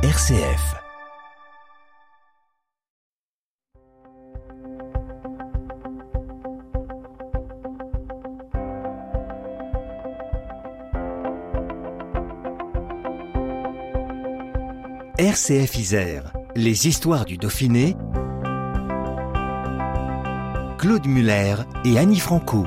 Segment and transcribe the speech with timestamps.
[0.00, 0.76] RCF.
[15.18, 17.96] RCF Isère, les histoires du Dauphiné,
[20.78, 22.64] Claude Muller et Annie Franco.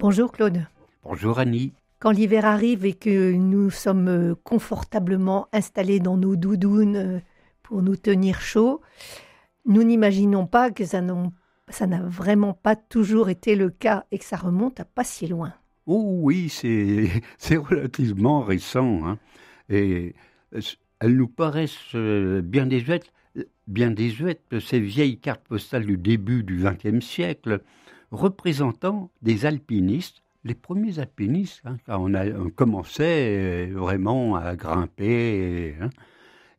[0.00, 0.64] Bonjour Claude.
[1.02, 1.72] Bonjour Annie.
[1.98, 7.18] Quand l'hiver arrive et que nous sommes euh, confortablement installés dans nos doudounes euh,
[7.64, 8.80] pour nous tenir chaud,
[9.66, 14.36] nous n'imaginons pas que ça n'a vraiment pas toujours été le cas et que ça
[14.36, 15.52] remonte à pas si loin.
[15.86, 19.00] Oh oui, c'est relativement récent.
[19.04, 19.18] Hein.
[19.68, 20.14] Et
[21.00, 23.12] elles nous paraissent euh, bien désuètes,
[23.66, 27.62] bien désuètes, ces vieilles cartes postales du début du XXe siècle
[28.10, 35.74] représentant des alpinistes, les premiers alpinistes, hein, quand on, a, commençait euh, vraiment à grimper.
[35.80, 35.90] Hein,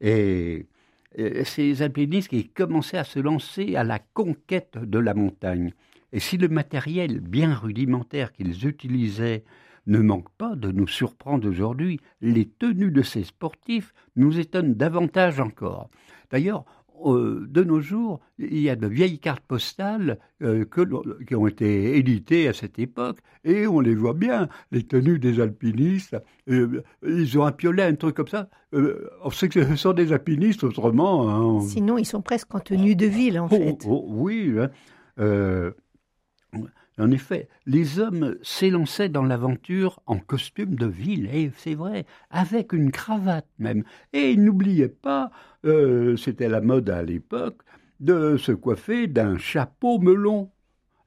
[0.01, 0.67] et,
[1.43, 5.73] ces alpinistes qui commençaient à se lancer à la conquête de la montagne.
[6.13, 9.43] Et si le matériel bien rudimentaire qu'ils utilisaient
[9.87, 15.39] ne manque pas de nous surprendre aujourd'hui, les tenues de ces sportifs nous étonnent davantage
[15.39, 15.89] encore.
[16.31, 16.63] D'ailleurs,
[17.05, 20.65] euh, de nos jours, il y a de vieilles cartes postales euh,
[21.27, 25.39] qui ont été éditées à cette époque, et on les voit bien, les tenues des
[25.39, 26.17] alpinistes.
[26.49, 28.49] Euh, ils ont un piolet, un truc comme ça.
[28.71, 31.29] on sait que ce sont des alpinistes, autrement.
[31.29, 33.77] Hein, Sinon, ils sont presque en tenue de ville, en oh, fait.
[33.87, 34.55] Oh, oui.
[35.17, 35.71] Hein.
[36.99, 42.73] En effet, les hommes s'élançaient dans l'aventure en costume de ville, et c'est vrai, avec
[42.73, 43.85] une cravate même.
[44.11, 45.31] Et n'oubliaient pas,
[45.65, 47.61] euh, c'était la mode à l'époque,
[48.01, 50.51] de se coiffer d'un chapeau melon.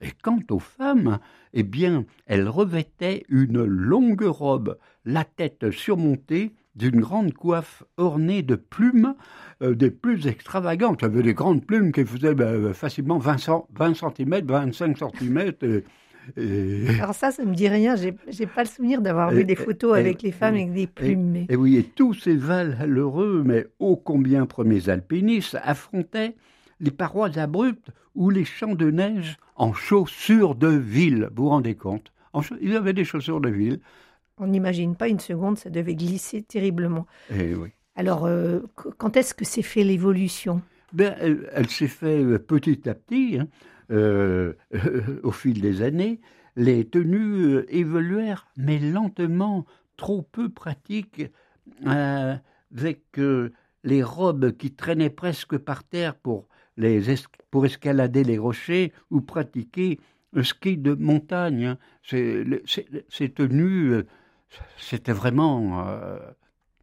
[0.00, 1.18] Et quant aux femmes,
[1.52, 8.54] eh bien, elles revêtaient une longue robe, la tête surmontée d'une grande coiffe ornée de
[8.54, 9.14] plumes
[9.62, 11.00] euh, des plus extravagantes.
[11.02, 15.82] Il y avait des grandes plumes qui faisaient ben, facilement 20, cm, 25 cm.
[17.00, 17.96] Alors ça, ça me dit rien.
[17.96, 21.46] J'ai pas le souvenir d'avoir vu des photos avec les femmes avec des plumes.
[21.48, 26.36] Et, oui, et tous ces valeureux, mais ô combien premiers alpinistes, affrontaient
[26.80, 31.28] les parois abruptes ou les champs de neige en chaussures de ville.
[31.34, 32.12] Vous vous rendez compte?
[32.60, 33.80] Ils avaient des chaussures de ville.
[34.42, 37.06] On n'imagine pas une seconde, ça devait glisser terriblement.
[37.30, 37.68] Eh oui.
[37.94, 40.62] Alors, euh, quand est-ce que s'est fait l'évolution?
[40.92, 43.46] Ben, Elle, s'est fait euh, petit à petit, hein.
[43.92, 44.54] euh,
[45.22, 46.20] au fil des années.
[46.56, 49.64] Les tenues évoluèrent, mais lentement,
[49.96, 51.30] trop peu pratiques,
[51.86, 53.04] avec
[53.84, 57.14] les robes qui traînaient presque par terre pour, les
[57.50, 59.98] pour escalader les rochers ou pratiquer
[60.32, 61.64] le ski de montagne.
[61.64, 61.78] Hein.
[62.02, 64.02] Ces tenues
[64.78, 65.88] c'était vraiment.
[65.88, 66.18] Euh,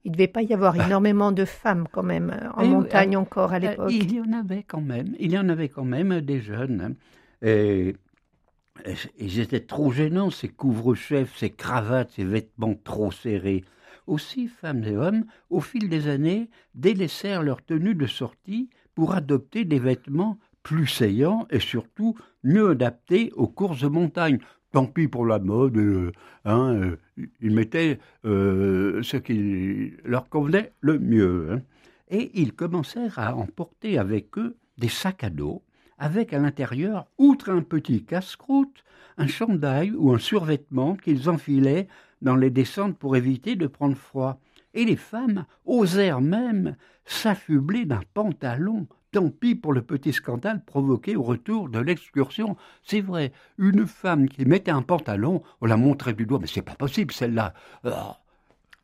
[0.06, 3.20] il ne devait pas y avoir énormément de femmes quand même euh, en montagne euh,
[3.20, 3.92] encore à l'époque.
[3.92, 5.16] Il y en avait quand même.
[5.20, 6.96] Il y en avait quand même des jeunes.
[7.44, 7.48] Hein.
[7.48, 7.96] Et,
[9.18, 13.66] ils étaient trop gênants, ces couvre-chefs, ces cravates, ces vêtements trop serrés.
[14.08, 19.66] Aussi, femmes et hommes, au fil des années, délaissèrent leur tenue de sortie pour adopter
[19.66, 24.40] des vêtements plus saillants et surtout mieux adaptés aux courses de montagne
[24.72, 26.12] tant pis pour la mode, euh,
[26.46, 26.98] hein, euh,
[27.42, 31.52] ils mettaient euh, ce qui leur convenait le mieux.
[31.52, 31.62] Hein.
[32.10, 35.62] Et ils commencèrent à emporter avec eux des sacs à dos,
[35.98, 38.84] avec à l'intérieur, outre un petit casse-croûte,
[39.18, 41.88] un chandail ou un survêtement qu'ils enfilaient
[42.22, 44.40] dans les descentes pour éviter de prendre froid.
[44.74, 46.76] Et les femmes osèrent même
[47.06, 52.56] s'affubler d'un pantalon Tant pis pour le petit scandale provoqué au retour de l'excursion.
[52.84, 56.62] C'est vrai, une femme qui mettait un pantalon, on la montrait du doigt, mais c'est
[56.62, 57.54] pas possible celle-là.
[57.84, 58.20] Ah.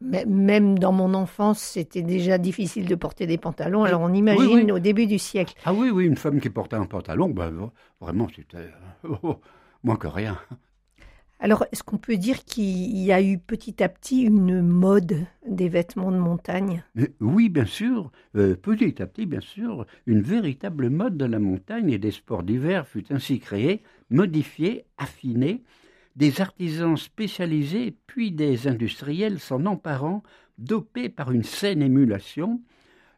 [0.02, 3.84] même dans mon enfance, c'était déjà difficile de porter des pantalons.
[3.84, 5.54] Alors on imagine au début du siècle.
[5.64, 7.72] Ah oui, oui, une femme qui portait un pantalon, ben,
[8.02, 8.72] vraiment, c'était
[9.24, 9.40] oh,
[9.84, 10.40] moins que rien.
[11.46, 15.70] Alors, est-ce qu'on peut dire qu'il y a eu petit à petit une mode des
[15.70, 16.84] vêtements de montagne?
[17.20, 18.12] Oui, bien sûr.
[18.36, 22.42] Euh, petit à petit, bien sûr, une véritable mode de la montagne et des sports
[22.42, 25.62] d'hiver fut ainsi créée, modifiée, affinée.
[26.16, 30.24] Des artisans spécialisés, puis des industriels s'en emparant,
[30.58, 32.60] dopés par une saine émulation.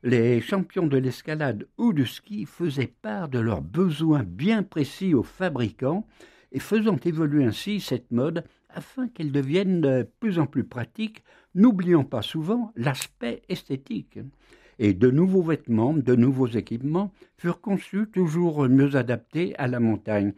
[0.03, 5.23] Les champions de l'escalade ou du ski faisaient part de leurs besoins bien précis aux
[5.23, 6.05] fabricants
[6.51, 11.23] et faisant évoluer ainsi cette mode afin qu'elle devienne de plus en plus pratique,
[11.55, 14.19] n'oubliant pas souvent l'aspect esthétique.
[14.79, 20.33] et de nouveaux vêtements, de nouveaux équipements furent conçus toujours mieux adaptés à la montagne.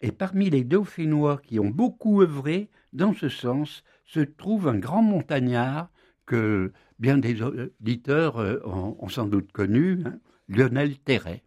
[0.00, 5.02] Et parmi les Dauphinois qui ont beaucoup œuvré dans ce sens se trouve un grand
[5.02, 5.90] montagnard
[6.26, 11.42] que bien des auditeurs euh, ont, sans doute connu, hein, Lionel Terret.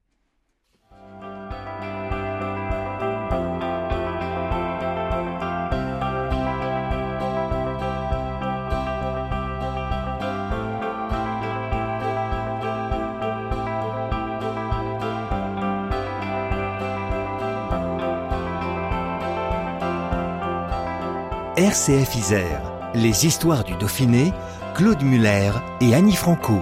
[21.58, 24.34] RCF Isère, les histoires du Dauphiné,
[24.76, 26.60] Claude Muller et Annie Franco.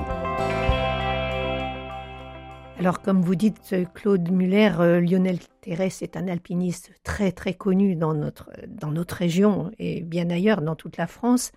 [2.78, 7.96] Alors, comme vous dites, Claude Muller, euh, Lionel Thérèse est un alpiniste très très connu
[7.96, 11.52] dans notre, dans notre région et bien ailleurs dans toute la France.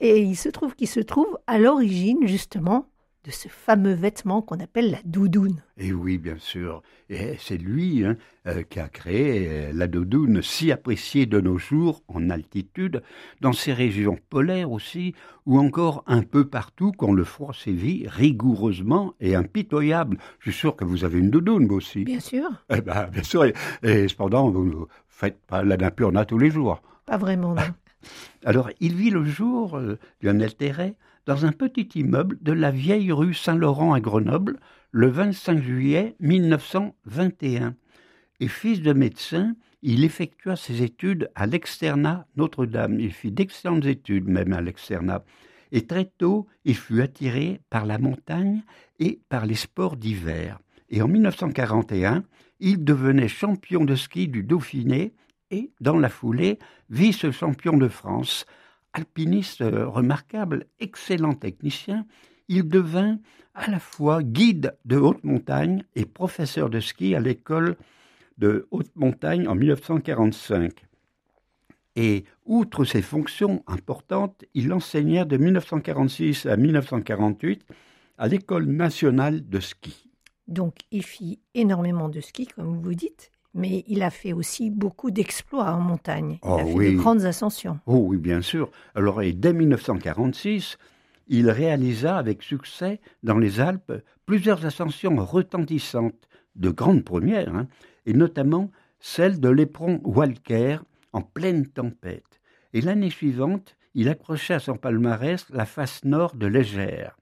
[0.00, 2.88] Et il se trouve qu'il se trouve à l'origine justement
[3.24, 5.62] de ce fameux vêtement qu'on appelle la doudoune.
[5.78, 6.82] Et oui, bien sûr.
[7.08, 8.16] Et c'est lui hein,
[8.46, 13.02] euh, qui a créé euh, la doudoune si appréciée de nos jours en altitude,
[13.40, 15.14] dans ces régions polaires aussi,
[15.46, 20.18] ou encore un peu partout quand le froid sévit rigoureusement et impitoyable.
[20.40, 22.04] Je suis sûr que vous avez une doudoune, vous aussi.
[22.04, 22.50] Bien sûr.
[22.68, 23.44] Eh ben, bien sûr.
[23.44, 26.82] Et, cependant, vous ne faites pas la Napurna tous les jours.
[27.06, 27.62] Pas vraiment, non.
[28.44, 30.94] Alors, il vit le jour, euh, Lionel Terret,
[31.26, 34.58] dans un petit immeuble de la vieille rue Saint-Laurent à Grenoble
[34.90, 37.74] le 25 juillet 1921.
[38.40, 43.00] Et fils de médecin, il effectua ses études à l'externat Notre-Dame.
[43.00, 45.24] Il fit d'excellentes études même à l'externat.
[45.72, 48.62] Et très tôt, il fut attiré par la montagne
[48.98, 50.58] et par les sports d'hiver.
[50.90, 52.24] Et en 1941,
[52.60, 55.14] il devenait champion de ski du Dauphiné
[55.50, 56.58] et, dans la foulée,
[56.90, 58.46] vice-champion de France
[58.94, 62.06] alpiniste euh, remarquable, excellent technicien,
[62.48, 63.18] il devint
[63.54, 67.76] à la fois guide de haute montagne et professeur de ski à l'école
[68.38, 70.86] de haute montagne en 1945.
[71.96, 77.64] Et outre ses fonctions importantes, il enseigna de 1946 à 1948
[78.18, 80.10] à l'école nationale de ski.
[80.48, 85.10] Donc il fit énormément de ski, comme vous dites, mais il a fait aussi beaucoup
[85.10, 86.38] d'exploits en montagne.
[86.42, 87.78] Il a oh fait de grandes ascensions.
[87.86, 88.70] Oh oui, bien sûr.
[88.94, 90.76] Alors, et dès 1946,
[91.28, 93.92] il réalisa avec succès dans les Alpes
[94.26, 97.66] plusieurs ascensions retentissantes, de grandes premières, hein,
[98.06, 98.70] et notamment
[99.00, 100.78] celle de l'éperon Walker
[101.12, 102.40] en pleine tempête.
[102.72, 107.16] Et l'année suivante, il accrocha à son palmarès la face nord de Légère.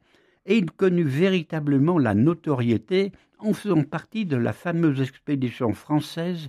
[0.47, 6.49] Et il connut véritablement la notoriété en faisant partie de la fameuse expédition française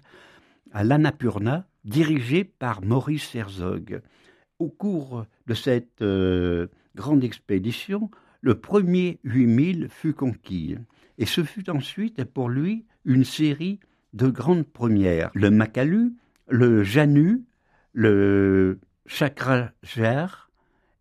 [0.71, 4.01] à l'Annapurna, dirigée par Maurice Herzog.
[4.59, 8.09] Au cours de cette euh, grande expédition,
[8.41, 10.75] le premier 8000 fut conquis,
[11.17, 13.79] et ce fut ensuite pour lui une série
[14.13, 15.31] de grandes premières.
[15.33, 16.13] Le Makalu,
[16.47, 17.43] le Janu,
[17.93, 20.49] le Chakrajar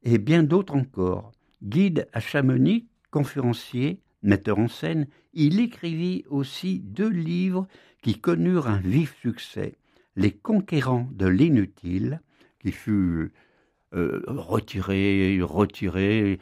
[0.03, 1.33] et bien d'autres encore.
[1.63, 7.67] Guide à Chamonix, conférencier, metteur en scène, il écrivit aussi deux livres
[8.03, 9.75] qui connurent un vif succès.
[10.17, 12.21] Les conquérants de l'inutile,
[12.61, 13.33] qui fut
[13.95, 16.39] euh, retiré, retiré.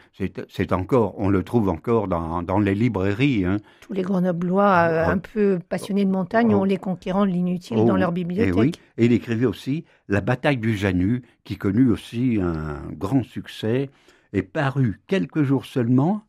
[0.49, 3.45] C'est encore, on le trouve encore dans, les librairies.
[3.45, 3.57] Hein.
[3.81, 7.95] Tous les grenoblois euh, un peu passionnés de montagne ont les conquérants de l'inutile dans
[7.95, 7.97] oh.
[7.97, 8.55] leur bibliothèque.
[8.55, 8.73] Et, oui.
[8.99, 13.91] et il écrivait aussi La bataille du Janus, qui connut aussi un grand succès,
[14.33, 16.23] et paru quelques jours seulement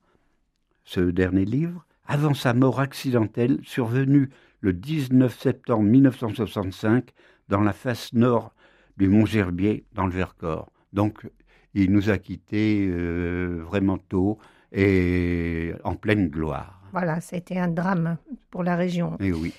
[0.84, 7.10] ce dernier livre, avant sa mort accidentelle survenue le 19 septembre 1965
[7.50, 8.54] dans la face nord
[8.98, 10.72] du Mont Gerbier dans le Vercors.
[10.94, 11.28] Donc
[11.74, 14.38] il nous a quittés euh, vraiment tôt
[14.72, 16.82] et en pleine gloire.
[16.92, 18.18] Voilà, c'était un drame
[18.50, 19.18] pour la région.
[19.20, 19.54] Et oui.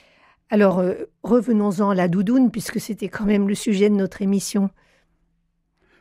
[0.50, 4.70] Alors euh, revenons-en à la doudoune puisque c'était quand même le sujet de notre émission.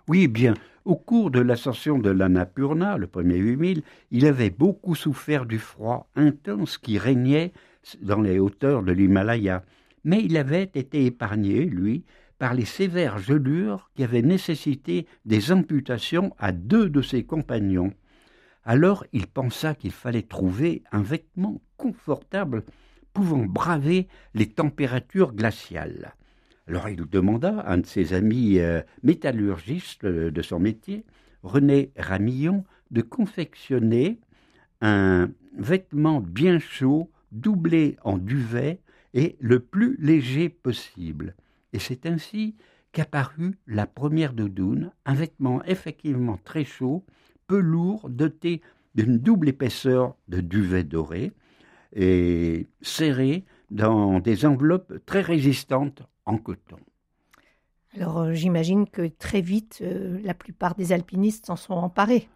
[0.07, 0.55] Oui, bien.
[0.83, 6.09] Au cours de l'ascension de l'Annapurna, le premier 8000, il avait beaucoup souffert du froid
[6.15, 7.53] intense qui régnait
[8.01, 9.63] dans les hauteurs de l'Himalaya.
[10.03, 12.03] Mais il avait été épargné, lui,
[12.39, 17.93] par les sévères gelures qui avaient nécessité des amputations à deux de ses compagnons.
[18.63, 22.63] Alors il pensa qu'il fallait trouver un vêtement confortable
[23.13, 26.15] pouvant braver les températures glaciales.
[26.71, 31.03] Alors il demanda à un de ses amis euh, métallurgistes euh, de son métier,
[31.43, 34.21] René Ramillon, de confectionner
[34.79, 38.79] un vêtement bien chaud, doublé en duvet
[39.13, 41.35] et le plus léger possible.
[41.73, 42.55] Et c'est ainsi
[42.93, 47.03] qu'apparut la première doudoune, un vêtement effectivement très chaud,
[47.47, 48.61] peu lourd, doté
[48.95, 51.33] d'une double épaisseur de duvet doré
[51.93, 56.77] et serrés dans des enveloppes très résistantes en coton.
[57.95, 62.29] Alors euh, j'imagine que très vite, euh, la plupart des alpinistes s'en sont emparés.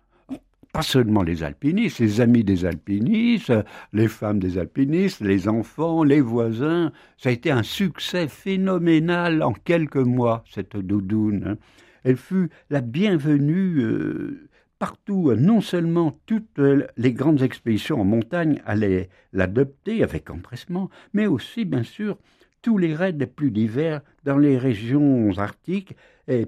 [0.74, 3.54] Pas seulement les alpinistes, les amis des alpinistes,
[3.94, 6.92] les femmes des alpinistes, les enfants, les voisins.
[7.18, 11.46] Ça a été un succès phénoménal en quelques mois, cette doudoune.
[11.48, 11.58] Hein.
[12.04, 14.50] Elle fut la bienvenue euh,
[14.86, 16.62] partout, non seulement toutes
[16.96, 22.20] les grandes expéditions en montagne allaient l'adopter avec empressement, mais aussi, bien sûr,
[22.62, 25.96] tous les raids les plus divers dans les régions arctiques
[26.28, 26.46] et,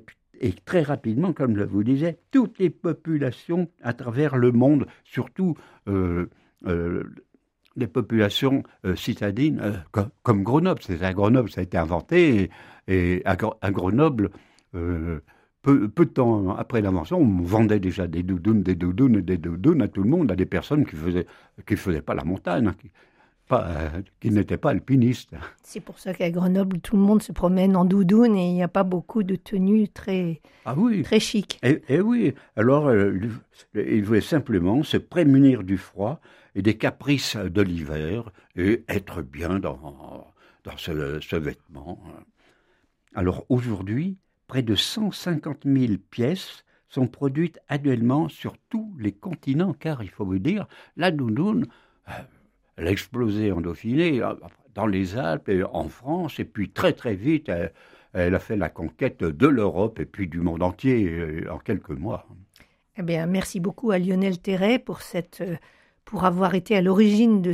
[0.65, 6.27] très rapidement, comme je vous disais, toutes les populations à travers le monde, surtout euh,
[6.67, 7.06] euh,
[7.75, 9.84] les populations euh, citadines
[10.22, 10.84] comme, Grenoble.
[10.84, 12.51] C'est à Grenoble ça a été inventé
[12.88, 13.36] et, à,
[13.72, 14.29] Grenoble,
[15.68, 19.82] peu, peu, de temps après l'invention, on vendait déjà des doudounes, des doudounes, des doudounes
[19.82, 21.26] à tout le monde, à des personnes qui faisaient
[21.68, 22.72] qui faisaient pas la montagne,
[23.50, 25.32] pas, euh, qui n'était pas alpiniste.
[25.64, 28.64] C'est pour ça qu'à Grenoble, tout le monde se promène en doudoune et il n'y
[28.64, 31.02] a pas beaucoup de tenues très, ah oui.
[31.04, 31.60] très chic.
[31.64, 33.20] Et, et oui, alors euh,
[33.76, 36.22] il voulait simplement se prémunir du froid
[36.56, 40.34] et des caprices de l'hiver et être bien dans,
[40.64, 42.00] dans ce, ce vêtement.
[43.16, 50.04] Alors aujourd'hui, près de 150 000 pièces sont produites annuellement sur tous les continents, car
[50.04, 51.68] il faut vous dire, la doudoune,
[52.08, 52.12] euh,
[52.77, 54.34] elle a explosé en Dauphiné, euh,
[54.74, 57.51] dans les Alpes et en France, et puis très très vite,
[58.13, 61.89] elle, a fait la conquête de l'Europe et puis du monde entier euh, en quelques
[61.89, 62.25] mois.
[62.98, 67.54] Eh bien, merci beaucoup à Lionel Terret pour avoir été à l'origine de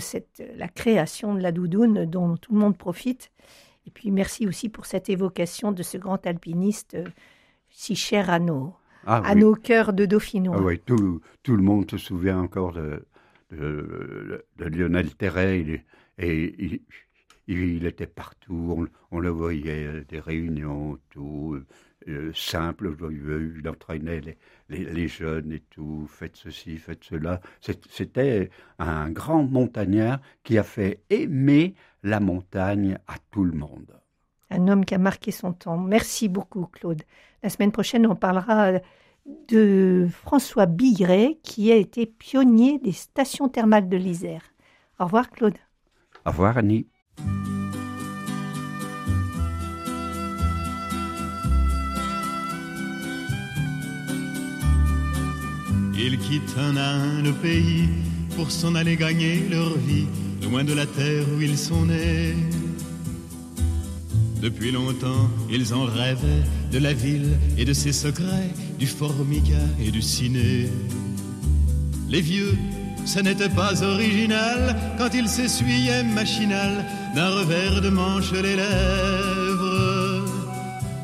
[0.55, 3.31] la création de la doudoune dont tout le monde profite.
[3.85, 6.97] Et puis merci aussi pour cette évocation de ce grand alpiniste
[7.69, 8.73] si cher à nos,
[9.05, 10.55] ah à nos cœurs de Dauphinois.
[10.57, 13.05] Ah oui, tout, tout, le monde se souvient encore de,
[13.51, 15.83] de, Lionel Terret.
[16.17, 16.81] et
[17.47, 21.59] il, était partout, on, le voyait, des réunions, tout,
[22.07, 24.37] euh, simple, joyeux, il entraînait les,
[24.69, 27.41] les, jeunes et tout, faites ceci, faites cela.
[27.89, 33.99] C'était un grand montagnard qui a fait aimer la montagne à tout le monde.
[34.49, 35.77] Un homme qui a marqué son temps.
[35.77, 37.03] Merci beaucoup, Claude.
[37.41, 38.73] La semaine prochaine, on parlera
[39.47, 44.53] de François Bigret, qui a été pionnier des stations thermales de l'Isère.
[44.99, 45.57] Au revoir, Claude.
[46.25, 46.87] Au revoir, Annie.
[56.05, 57.87] Ils quittent un à un le pays
[58.35, 60.05] pour s'en aller gagner leur vie,
[60.41, 62.35] loin de la terre où ils sont nés.
[64.41, 66.43] Depuis longtemps, ils en rêvaient
[66.73, 70.67] de la ville et de ses secrets, du formica et du ciné.
[72.09, 72.57] Les vieux,
[73.05, 79.42] ce n'était pas original quand ils s'essuyaient machinal d'un revers de manche les lèvres.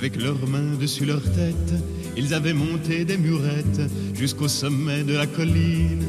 [0.00, 1.74] Avec leurs mains dessus leur tête,
[2.16, 3.82] ils avaient monté des murettes
[4.14, 6.06] jusqu'au sommet de la colline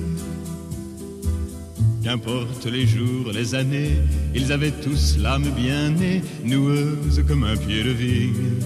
[2.01, 3.97] Qu'importe les jours, les années,
[4.33, 8.61] ils avaient tous l'âme bien née, noueuse comme un pied de vigne.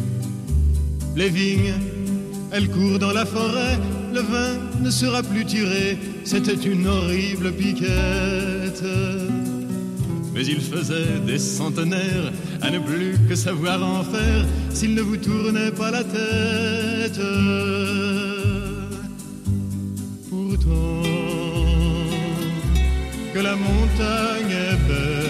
[1.15, 1.73] Les vignes,
[2.51, 3.79] elles courent dans la forêt,
[4.13, 8.83] le vin ne sera plus tiré, c'était une horrible piquette.
[10.35, 15.15] Mais il faisait des centenaires à ne plus que savoir en faire s'il ne vous
[15.15, 17.21] tournait pas la tête.
[20.29, 21.03] Pourtant,
[23.33, 25.25] que la montagne est belle.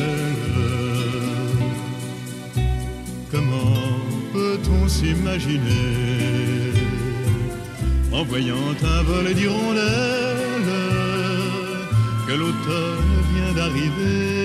[3.31, 4.00] Comment
[4.33, 6.01] peut-on s'imaginer
[8.12, 10.71] en voyant un vol d'hirondelles
[12.27, 14.44] que l'automne vient d'arriver?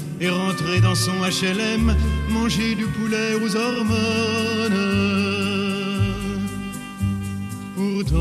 [0.21, 1.95] et rentrer dans son HLM,
[2.29, 4.81] manger du poulet aux hormones.
[7.75, 8.19] Pourtant,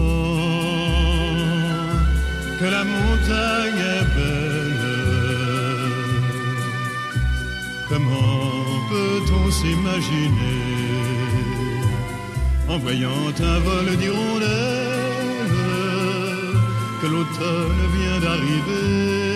[2.59, 4.81] que la montagne est belle,
[7.91, 8.49] comment
[8.89, 10.59] peut-on s'imaginer
[12.69, 14.49] en voyant un vol d'hirondelles
[17.03, 19.30] que l'automne vient d'arriver?